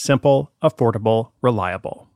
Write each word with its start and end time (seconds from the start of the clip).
Simple, 0.00 0.52
affordable, 0.62 1.32
reliable. 1.42 2.06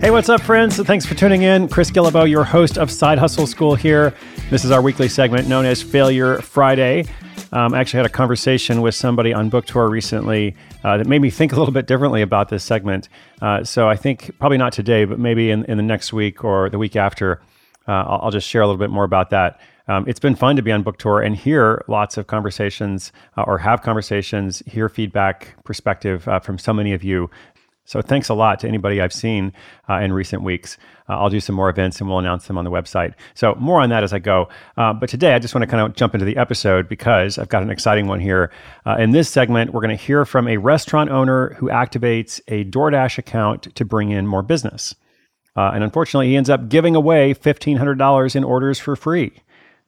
Hey, 0.00 0.12
what's 0.12 0.28
up, 0.28 0.42
friends? 0.42 0.76
Thanks 0.76 1.04
for 1.04 1.16
tuning 1.16 1.42
in. 1.42 1.66
Chris 1.66 1.90
Guillebeau, 1.90 2.30
your 2.30 2.44
host 2.44 2.78
of 2.78 2.88
Side 2.88 3.18
Hustle 3.18 3.48
School 3.48 3.74
here. 3.74 4.14
This 4.50 4.62
is 4.62 4.70
our 4.70 4.82
weekly 4.82 5.08
segment 5.08 5.48
known 5.48 5.64
as 5.64 5.82
Failure 5.82 6.36
Friday. 6.42 7.06
Um, 7.50 7.72
I 7.72 7.80
actually 7.80 7.98
had 7.98 8.06
a 8.06 8.10
conversation 8.10 8.82
with 8.82 8.94
somebody 8.94 9.32
on 9.32 9.48
book 9.48 9.64
tour 9.64 9.88
recently 9.88 10.54
uh, 10.84 10.98
that 10.98 11.06
made 11.06 11.22
me 11.22 11.30
think 11.30 11.52
a 11.52 11.56
little 11.56 11.72
bit 11.72 11.86
differently 11.86 12.20
about 12.20 12.50
this 12.50 12.62
segment. 12.62 13.08
Uh, 13.40 13.64
so 13.64 13.88
I 13.88 13.96
think 13.96 14.38
probably 14.38 14.58
not 14.58 14.74
today, 14.74 15.06
but 15.06 15.18
maybe 15.18 15.50
in, 15.50 15.64
in 15.64 15.78
the 15.78 15.82
next 15.82 16.12
week 16.12 16.44
or 16.44 16.68
the 16.68 16.76
week 16.76 16.94
after, 16.94 17.40
uh, 17.88 17.92
I'll, 17.92 18.20
I'll, 18.24 18.30
just 18.30 18.46
share 18.46 18.60
a 18.60 18.66
little 18.66 18.78
bit 18.78 18.90
more 18.90 19.04
about 19.04 19.30
that. 19.30 19.60
Um, 19.88 20.04
it's 20.06 20.20
been 20.20 20.34
fun 20.34 20.56
to 20.56 20.62
be 20.62 20.72
on 20.72 20.82
book 20.82 20.98
tour 20.98 21.22
and 21.22 21.34
hear 21.34 21.82
lots 21.88 22.18
of 22.18 22.26
conversations 22.26 23.12
uh, 23.38 23.42
or 23.42 23.58
have 23.58 23.82
conversations, 23.82 24.62
hear 24.66 24.90
feedback, 24.90 25.56
perspective 25.64 26.28
uh, 26.28 26.38
from 26.38 26.58
so 26.58 26.72
many 26.72 26.92
of 26.92 27.02
you 27.02 27.30
so 27.84 28.00
thanks 28.00 28.28
a 28.28 28.34
lot 28.34 28.60
to 28.60 28.68
anybody 28.68 29.00
I've 29.00 29.12
seen 29.12 29.52
uh, 29.88 29.94
in 30.00 30.12
recent 30.12 30.42
weeks. 30.42 30.78
Uh, 31.08 31.18
I'll 31.18 31.28
do 31.28 31.40
some 31.40 31.54
more 31.54 31.68
events 31.68 32.00
and 32.00 32.08
we'll 32.08 32.18
announce 32.18 32.46
them 32.46 32.56
on 32.56 32.64
the 32.64 32.70
website. 32.70 33.14
So 33.34 33.54
more 33.56 33.80
on 33.82 33.90
that 33.90 34.02
as 34.02 34.12
I 34.12 34.18
go. 34.18 34.48
Uh, 34.76 34.94
but 34.94 35.10
today 35.10 35.34
I 35.34 35.38
just 35.38 35.54
want 35.54 35.62
to 35.62 35.66
kind 35.66 35.84
of 35.86 35.94
jump 35.94 36.14
into 36.14 36.24
the 36.24 36.36
episode 36.36 36.88
because 36.88 37.38
I've 37.38 37.50
got 37.50 37.62
an 37.62 37.70
exciting 37.70 38.06
one 38.06 38.20
here. 38.20 38.50
Uh, 38.86 38.96
in 38.98 39.10
this 39.10 39.28
segment, 39.28 39.72
we're 39.72 39.82
going 39.82 39.96
to 39.96 40.02
hear 40.02 40.24
from 40.24 40.48
a 40.48 40.56
restaurant 40.56 41.10
owner 41.10 41.54
who 41.54 41.68
activates 41.68 42.40
a 42.48 42.64
DoorDash 42.64 43.18
account 43.18 43.74
to 43.74 43.84
bring 43.84 44.10
in 44.10 44.26
more 44.26 44.42
business. 44.42 44.94
Uh, 45.56 45.70
and 45.74 45.84
unfortunately, 45.84 46.28
he 46.28 46.36
ends 46.36 46.50
up 46.50 46.68
giving 46.68 46.96
away 46.96 47.34
$1,500 47.34 48.36
in 48.36 48.44
orders 48.44 48.80
for 48.80 48.96
free. 48.96 49.32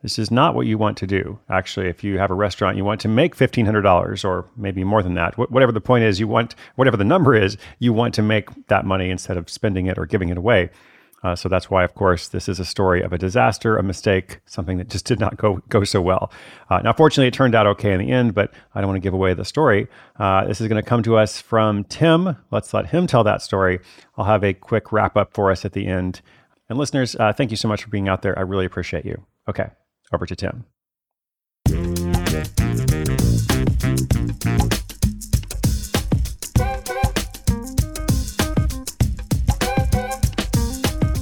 This 0.02 0.18
is 0.18 0.30
not 0.30 0.54
what 0.54 0.66
you 0.66 0.78
want 0.78 0.96
to 0.98 1.06
do. 1.06 1.38
Actually, 1.48 1.88
if 1.88 2.04
you 2.04 2.18
have 2.18 2.30
a 2.30 2.34
restaurant, 2.34 2.76
you 2.76 2.84
want 2.84 3.00
to 3.00 3.08
make 3.08 3.34
$1,500 3.34 4.24
or 4.24 4.48
maybe 4.56 4.84
more 4.84 5.02
than 5.02 5.14
that. 5.14 5.34
Wh- 5.34 5.50
whatever 5.50 5.72
the 5.72 5.80
point 5.80 6.04
is, 6.04 6.20
you 6.20 6.28
want, 6.28 6.54
whatever 6.76 6.96
the 6.96 7.04
number 7.04 7.34
is, 7.34 7.56
you 7.78 7.92
want 7.92 8.14
to 8.14 8.22
make 8.22 8.48
that 8.68 8.84
money 8.84 9.10
instead 9.10 9.36
of 9.36 9.48
spending 9.48 9.86
it 9.86 9.98
or 9.98 10.06
giving 10.06 10.28
it 10.28 10.36
away. 10.36 10.70
Uh, 11.22 11.34
so 11.34 11.48
that's 11.48 11.70
why, 11.70 11.82
of 11.82 11.94
course, 11.94 12.28
this 12.28 12.48
is 12.48 12.60
a 12.60 12.64
story 12.64 13.02
of 13.02 13.12
a 13.12 13.18
disaster, 13.18 13.76
a 13.76 13.82
mistake, 13.82 14.38
something 14.44 14.76
that 14.76 14.88
just 14.88 15.06
did 15.06 15.18
not 15.18 15.36
go 15.36 15.62
go 15.70 15.82
so 15.82 16.00
well. 16.00 16.30
Uh, 16.70 16.78
now, 16.80 16.92
fortunately, 16.92 17.26
it 17.26 17.34
turned 17.34 17.54
out 17.54 17.66
okay 17.66 17.92
in 17.92 17.98
the 17.98 18.12
end, 18.12 18.34
but 18.34 18.52
I 18.74 18.80
don't 18.80 18.88
want 18.88 18.96
to 18.96 19.06
give 19.06 19.14
away 19.14 19.34
the 19.34 19.44
story. 19.44 19.88
Uh, 20.20 20.44
this 20.44 20.60
is 20.60 20.68
going 20.68 20.80
to 20.80 20.88
come 20.88 21.02
to 21.04 21.16
us 21.16 21.40
from 21.40 21.84
Tim. 21.84 22.36
Let's 22.50 22.72
let 22.74 22.86
him 22.88 23.06
tell 23.06 23.24
that 23.24 23.42
story. 23.42 23.80
I'll 24.16 24.26
have 24.26 24.44
a 24.44 24.52
quick 24.52 24.92
wrap 24.92 25.16
up 25.16 25.32
for 25.32 25.50
us 25.50 25.64
at 25.64 25.72
the 25.72 25.86
end. 25.86 26.20
And 26.68 26.78
listeners, 26.78 27.16
uh, 27.16 27.32
thank 27.32 27.50
you 27.50 27.56
so 27.56 27.66
much 27.66 27.82
for 27.82 27.90
being 27.90 28.08
out 28.08 28.22
there. 28.22 28.38
I 28.38 28.42
really 28.42 28.66
appreciate 28.66 29.04
you. 29.04 29.24
Okay. 29.48 29.70
Over 30.12 30.26
to 30.26 30.36
Tim. 30.36 30.64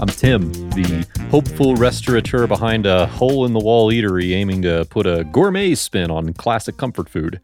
I'm 0.01 0.09
Tim, 0.09 0.53
the 0.71 1.07
hopeful 1.31 1.77
restaurateur 1.77 2.47
behind 2.47 2.85
a 2.85 3.07
hole 3.07 3.47
in 3.47 3.55
the 3.55 3.59
wall 3.59 3.91
eatery 3.91 4.33
aiming 4.33 4.61
to 4.63 4.87
put 4.91 5.07
a 5.07 5.25
gourmet 5.25 5.75
spin 5.75 6.11
on 6.11 6.35
classic 6.35 6.77
comfort 6.77 7.09
food. 7.09 7.41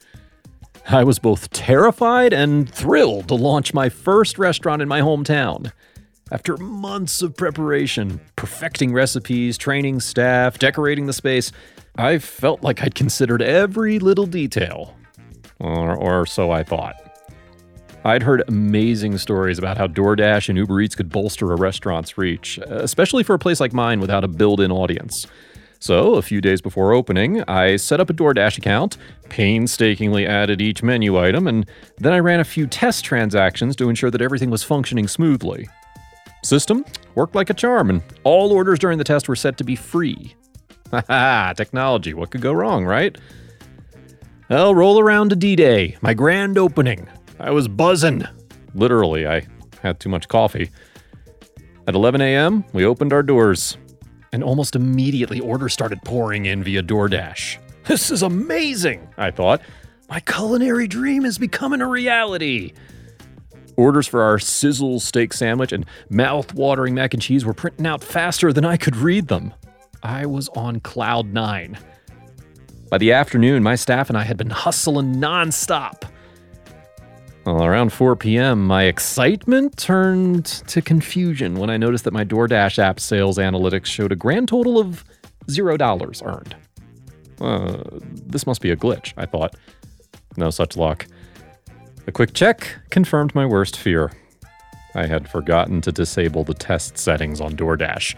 I 0.91 1.05
was 1.05 1.19
both 1.19 1.49
terrified 1.51 2.35
and 2.35 2.69
thrilled 2.69 3.29
to 3.29 3.35
launch 3.35 3.73
my 3.73 3.89
first 3.89 4.39
restaurant 4.39 4.83
in 4.83 4.89
my 4.89 5.01
hometown. 5.01 5.73
After 6.33 6.57
months 6.59 7.23
of 7.23 7.37
preparation, 7.37 8.21
perfecting 8.37 8.93
recipes, 8.93 9.59
training 9.59 9.99
staff, 9.99 10.59
decorating 10.59 11.07
the 11.07 11.13
space, 11.13 11.51
I 11.97 12.19
felt 12.19 12.63
like 12.63 12.83
I'd 12.83 12.95
considered 12.95 13.43
every 13.43 13.99
little 13.99 14.27
detail. 14.27 14.97
Or, 15.59 15.97
or 15.97 16.27
so 16.27 16.53
I 16.53 16.63
thought. 16.63 16.95
I'd 18.05 18.23
heard 18.23 18.45
amazing 18.47 19.19
stories 19.19 19.59
about 19.59 19.77
how 19.77 19.89
DoorDash 19.89 20.49
and 20.49 20.57
Uber 20.57 20.81
Eats 20.81 20.95
could 20.95 21.11
bolster 21.11 21.53
a 21.53 21.57
restaurant's 21.57 22.17
reach, 22.17 22.59
especially 22.59 23.25
for 23.25 23.35
a 23.35 23.39
place 23.39 23.61
like 23.61 23.73
mine 23.73 24.01
without 24.01 24.25
a 24.25 24.29
built 24.29 24.61
in 24.61 24.71
audience. 24.71 25.27
So, 25.81 26.15
a 26.15 26.23
few 26.23 26.41
days 26.41 26.61
before 26.61 26.93
opening, 26.93 27.43
I 27.49 27.77
set 27.77 28.01
up 28.01 28.09
a 28.09 28.15
DoorDash 28.15 28.59
account, 28.59 28.99
painstakingly 29.31 30.27
added 30.27 30.61
each 30.61 30.83
menu 30.83 31.19
item, 31.19 31.47
and 31.47 31.67
then 31.97 32.13
I 32.13 32.19
ran 32.21 32.39
a 32.39 32.45
few 32.45 32.67
test 32.67 33.05
transactions 33.05 33.75
to 33.77 33.89
ensure 33.89 34.11
that 34.11 34.23
everything 34.23 34.51
was 34.51 34.63
functioning 34.63 35.09
smoothly. 35.09 35.69
System 36.43 36.85
worked 37.15 37.35
like 37.35 37.51
a 37.51 37.55
charm, 37.55 37.91
and 37.91 38.03
all 38.25 38.53
orders 38.53 38.79
during 38.79 38.99
the 38.99 39.05
test 39.05 39.29
were 39.29 39.37
set 39.37 39.57
to 39.59 39.65
be 39.65 39.77
free. 39.77 40.35
Haha, 40.91 41.53
technology, 41.53 42.15
what 42.15 42.31
could 42.31 42.41
go 42.41 42.53
wrong, 42.53 42.85
right? 42.85 43.17
Well, 44.49 44.75
roll 44.75 44.99
around 44.99 45.29
to 45.31 45.37
D 45.37 45.55
Day, 45.55 45.97
my 46.01 46.15
grand 46.15 46.59
opening. 46.59 47.07
I 47.39 47.51
was 47.51 47.69
buzzing. 47.69 48.25
Literally, 48.75 49.27
I 49.27 49.47
had 49.83 50.01
too 50.01 50.09
much 50.09 50.29
coffee. 50.29 50.71
At 51.87 51.95
11 51.95 52.21
a.m., 52.21 52.65
we 52.73 52.85
opened 52.85 53.13
our 53.13 53.23
doors, 53.23 53.77
and 54.33 54.43
almost 54.43 54.77
immediately 54.77 55.41
orders 55.41 55.73
started 55.73 56.03
pouring 56.03 56.47
in 56.47 56.63
via 56.63 56.83
DoorDash. 56.83 57.59
This 57.85 58.11
is 58.11 58.23
amazing, 58.23 59.09
I 59.17 59.31
thought. 59.31 59.63
My 60.09 60.21
culinary 60.21 60.87
dream 60.87 61.25
is 61.25 61.39
becoming 61.39 61.81
a 61.81 61.89
reality. 61.89 62.73
Orders 63.81 64.07
for 64.07 64.21
our 64.21 64.39
sizzle 64.39 65.01
steak 65.01 65.33
sandwich 65.33 65.73
and 65.73 65.87
mouth-watering 66.11 66.95
mac 66.95 67.15
and 67.15 67.23
cheese 67.23 67.47
were 67.47 67.55
printing 67.55 67.87
out 67.87 68.05
faster 68.05 68.53
than 68.53 68.63
I 68.63 68.77
could 68.77 68.95
read 68.95 69.29
them. 69.29 69.55
I 70.03 70.27
was 70.27 70.51
on 70.51 70.81
cloud 70.81 71.33
nine. 71.33 71.79
By 72.91 72.99
the 72.99 73.13
afternoon, 73.13 73.63
my 73.63 73.77
staff 73.77 74.11
and 74.11 74.19
I 74.19 74.25
had 74.25 74.37
been 74.37 74.51
hustling 74.51 75.15
nonstop. 75.15 76.03
Well, 77.47 77.65
around 77.65 77.91
4 77.95 78.17
p.m., 78.17 78.67
my 78.67 78.83
excitement 78.83 79.79
turned 79.79 80.45
to 80.45 80.83
confusion 80.83 81.55
when 81.55 81.71
I 81.71 81.79
noticed 81.79 82.05
that 82.05 82.13
my 82.13 82.25
DoorDash 82.25 82.79
app 82.79 83.01
sales 83.01 83.39
analytics 83.39 83.87
showed 83.87 84.13
a 84.13 84.17
grand 84.17 84.49
total 84.49 84.79
of 84.79 85.07
$0 85.47 86.27
earned. 86.27 86.55
Uh, 87.41 87.99
this 88.27 88.47
must 88.47 88.61
be 88.61 88.73
a 88.73 88.77
glitch, 88.77 89.15
I 89.17 89.25
thought. 89.25 89.57
No 90.37 90.51
such 90.51 90.77
luck. 90.77 91.07
A 92.07 92.13
quick 92.13 92.33
check 92.33 92.79
confirmed 92.91 93.35
my 93.35 93.45
worst 93.45 93.77
fear. 93.77 94.11
I 94.95 95.07
had 95.07 95.29
forgotten 95.29 95.81
to 95.83 95.93
disable 95.93 96.45
the 96.45 96.55
test 96.55 96.99
settings 96.99 97.41
on 97.41 97.55
DoorDash. 97.55 98.15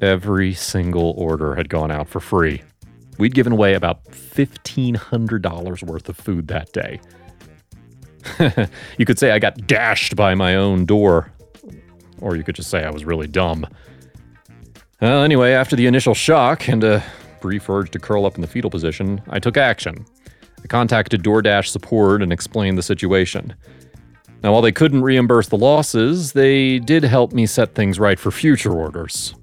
Every 0.00 0.54
single 0.54 1.14
order 1.16 1.54
had 1.54 1.68
gone 1.68 1.90
out 1.90 2.08
for 2.08 2.20
free. 2.20 2.62
We'd 3.18 3.34
given 3.34 3.52
away 3.52 3.74
about 3.74 4.04
$1,500 4.06 5.82
worth 5.82 6.08
of 6.08 6.16
food 6.16 6.48
that 6.48 6.72
day. 6.72 7.00
you 8.98 9.04
could 9.04 9.18
say 9.18 9.30
I 9.30 9.38
got 9.38 9.66
dashed 9.66 10.16
by 10.16 10.34
my 10.34 10.56
own 10.56 10.84
door, 10.84 11.32
or 12.20 12.36
you 12.36 12.42
could 12.42 12.56
just 12.56 12.70
say 12.70 12.84
I 12.84 12.90
was 12.90 13.04
really 13.04 13.28
dumb. 13.28 13.66
Well, 15.00 15.22
anyway, 15.22 15.52
after 15.52 15.76
the 15.76 15.86
initial 15.86 16.14
shock 16.14 16.68
and 16.68 16.82
a 16.82 17.04
brief 17.40 17.68
urge 17.68 17.90
to 17.92 17.98
curl 17.98 18.26
up 18.26 18.34
in 18.34 18.40
the 18.40 18.46
fetal 18.46 18.70
position, 18.70 19.22
I 19.28 19.38
took 19.38 19.56
action. 19.56 20.06
I 20.62 20.66
contacted 20.66 21.22
DoorDash 21.22 21.68
support 21.68 22.22
and 22.22 22.32
explained 22.32 22.78
the 22.78 22.82
situation. 22.82 23.54
Now, 24.42 24.52
while 24.52 24.62
they 24.62 24.72
couldn't 24.72 25.02
reimburse 25.02 25.48
the 25.48 25.56
losses, 25.56 26.32
they 26.32 26.78
did 26.78 27.04
help 27.04 27.32
me 27.32 27.46
set 27.46 27.74
things 27.74 27.98
right 27.98 28.18
for 28.18 28.30
future 28.30 28.72
orders. 28.72 29.34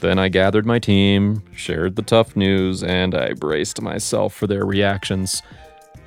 Then 0.00 0.18
I 0.18 0.28
gathered 0.28 0.66
my 0.66 0.78
team, 0.78 1.42
shared 1.54 1.96
the 1.96 2.02
tough 2.02 2.34
news, 2.34 2.82
and 2.82 3.14
I 3.14 3.34
braced 3.34 3.80
myself 3.80 4.34
for 4.34 4.46
their 4.46 4.66
reactions. 4.66 5.42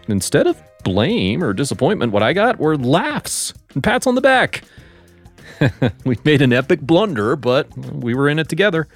Instead 0.07 0.47
of 0.47 0.61
blame 0.83 1.43
or 1.43 1.53
disappointment, 1.53 2.11
what 2.11 2.21
I 2.21 2.33
got 2.33 2.59
were 2.59 2.77
laughs 2.77 3.53
and 3.73 3.83
pats 3.83 4.05
on 4.05 4.15
the 4.15 4.21
back. 4.21 4.63
we 6.05 6.17
made 6.25 6.41
an 6.41 6.53
epic 6.53 6.81
blunder, 6.81 7.35
but 7.35 7.75
we 7.77 8.13
were 8.13 8.29
in 8.29 8.37
it 8.37 8.49
together. 8.49 8.87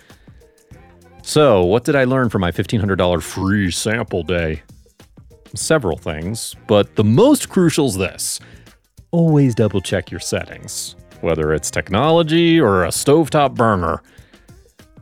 So, 1.23 1.63
what 1.63 1.83
did 1.83 1.95
I 1.95 2.03
learn 2.03 2.29
from 2.29 2.41
my 2.41 2.51
$1,500 2.51 3.21
free 3.21 3.71
sample 3.71 4.23
day? 4.23 4.63
Several 5.56 5.98
things, 5.98 6.56
but 6.68 6.96
the 6.96 7.04
most 7.04 7.50
crucial 7.50 7.88
is 7.88 7.98
this 7.98 8.40
always 9.12 9.56
double 9.56 9.81
check 9.81 10.12
your 10.12 10.19
settings, 10.19 10.96
whether 11.22 11.54
it's 11.54 11.72
technology 11.72 12.60
or 12.60 12.86
a 12.86 12.90
stovetop 12.90 13.56
burner. 13.56 14.01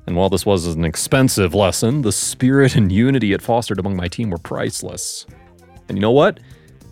And 0.05 0.15
while 0.15 0.29
this 0.29 0.45
was 0.45 0.65
an 0.67 0.85
expensive 0.85 1.53
lesson, 1.53 2.01
the 2.01 2.13
spirit 2.13 2.75
and 2.75 2.91
unity 2.91 3.33
it 3.33 3.41
fostered 3.41 3.79
among 3.79 3.97
my 3.97 4.07
team 4.07 4.29
were 4.29 4.37
priceless. 4.37 5.25
And 5.89 5.97
you 5.97 6.01
know 6.01 6.11
what? 6.11 6.39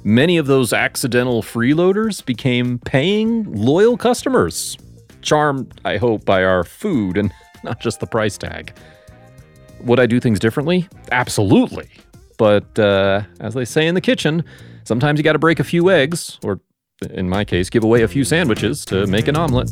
Many 0.03 0.37
of 0.37 0.45
those 0.45 0.73
accidental 0.73 1.41
freeloaders 1.41 2.23
became 2.23 2.79
paying, 2.79 3.51
loyal 3.51 3.97
customers. 3.97 4.77
Charmed, 5.21 5.79
I 5.85 5.97
hope, 5.97 6.25
by 6.25 6.43
our 6.43 6.63
food 6.63 7.17
and 7.17 7.33
not 7.63 7.79
just 7.79 8.01
the 8.01 8.07
price 8.07 8.37
tag. 8.37 8.75
Would 9.81 9.99
I 9.99 10.05
do 10.05 10.19
things 10.19 10.39
differently? 10.39 10.87
Absolutely. 11.11 11.89
But 12.37 12.77
uh, 12.77 13.23
as 13.39 13.53
they 13.53 13.65
say 13.65 13.87
in 13.87 13.95
the 13.95 14.01
kitchen, 14.01 14.43
sometimes 14.83 15.19
you 15.19 15.23
got 15.23 15.33
to 15.33 15.39
break 15.39 15.59
a 15.59 15.63
few 15.63 15.89
eggs, 15.89 16.39
or 16.43 16.59
in 17.09 17.29
my 17.29 17.45
case, 17.45 17.69
give 17.69 17.83
away 17.83 18.01
a 18.03 18.07
few 18.07 18.23
sandwiches 18.23 18.85
to 18.85 19.07
make 19.07 19.27
an 19.27 19.35
omelet. 19.35 19.69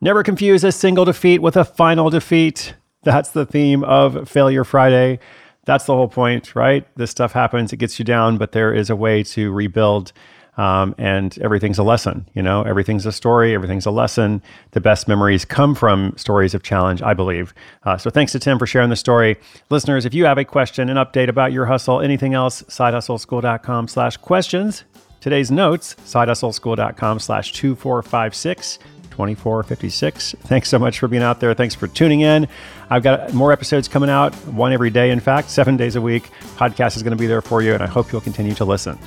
Never 0.00 0.22
confuse 0.22 0.64
a 0.64 0.70
single 0.70 1.06
defeat 1.06 1.40
with 1.40 1.56
a 1.56 1.64
final 1.64 2.10
defeat. 2.10 2.74
That's 3.04 3.30
the 3.30 3.46
theme 3.46 3.82
of 3.84 4.28
Failure 4.28 4.62
Friday. 4.62 5.18
That's 5.64 5.86
the 5.86 5.94
whole 5.94 6.08
point, 6.08 6.54
right? 6.54 6.86
This 6.96 7.10
stuff 7.10 7.32
happens, 7.32 7.72
it 7.72 7.76
gets 7.76 7.98
you 7.98 8.04
down, 8.04 8.38
but 8.38 8.52
there 8.52 8.72
is 8.72 8.90
a 8.90 8.96
way 8.96 9.22
to 9.24 9.52
rebuild. 9.52 10.12
Um, 10.56 10.94
and 10.98 11.36
everything's 11.38 11.78
a 11.78 11.82
lesson, 11.82 12.28
you 12.32 12.40
know, 12.40 12.62
everything's 12.62 13.06
a 13.06 13.10
story, 13.10 13.54
everything's 13.54 13.86
a 13.86 13.90
lesson. 13.90 14.40
The 14.70 14.80
best 14.80 15.08
memories 15.08 15.44
come 15.44 15.74
from 15.74 16.14
stories 16.16 16.54
of 16.54 16.62
challenge, 16.62 17.02
I 17.02 17.12
believe. 17.12 17.52
Uh, 17.82 17.96
so 17.96 18.08
thanks 18.08 18.30
to 18.32 18.38
Tim 18.38 18.60
for 18.60 18.66
sharing 18.66 18.88
the 18.88 18.94
story. 18.94 19.36
Listeners, 19.68 20.04
if 20.04 20.14
you 20.14 20.26
have 20.26 20.38
a 20.38 20.44
question, 20.44 20.88
an 20.90 20.96
update 20.96 21.28
about 21.28 21.52
your 21.52 21.66
hustle, 21.66 22.00
anything 22.00 22.34
else, 22.34 22.62
sidehustleschool.com 22.62 23.88
slash 23.88 24.16
questions. 24.18 24.84
Today's 25.20 25.50
notes, 25.50 25.96
sidehustleschool.com 26.04 27.18
slash 27.18 27.52
2456. 27.52 28.78
2456. 29.14 30.34
Thanks 30.40 30.68
so 30.68 30.78
much 30.78 30.98
for 30.98 31.06
being 31.06 31.22
out 31.22 31.38
there. 31.38 31.54
Thanks 31.54 31.74
for 31.74 31.86
tuning 31.86 32.22
in. 32.22 32.48
I've 32.90 33.04
got 33.04 33.32
more 33.32 33.52
episodes 33.52 33.86
coming 33.86 34.10
out, 34.10 34.34
one 34.46 34.72
every 34.72 34.90
day, 34.90 35.10
in 35.10 35.20
fact, 35.20 35.50
seven 35.50 35.76
days 35.76 35.94
a 35.94 36.00
week. 36.00 36.30
Podcast 36.56 36.96
is 36.96 37.02
going 37.04 37.12
to 37.12 37.20
be 37.20 37.28
there 37.28 37.40
for 37.40 37.62
you, 37.62 37.74
and 37.74 37.82
I 37.82 37.86
hope 37.86 38.10
you'll 38.10 38.20
continue 38.20 38.54
to 38.54 38.64
listen. 38.64 38.98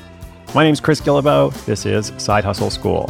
My 0.55 0.63
name 0.63 0.71
is 0.71 0.79
Chris 0.79 1.01
Guillebeau. 1.01 1.53
This 1.65 1.85
is 1.85 2.13
Side 2.17 2.45
Hustle 2.45 2.69
School. 2.69 3.09